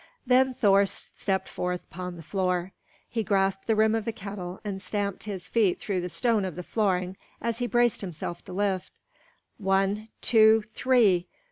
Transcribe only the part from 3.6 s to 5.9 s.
the rim of the kettle, and stamped his feet